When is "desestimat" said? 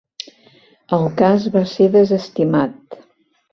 1.99-3.01